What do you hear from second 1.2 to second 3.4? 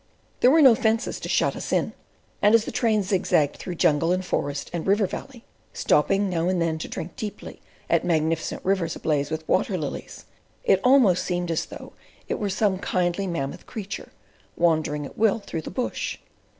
shut us in; and as the train zig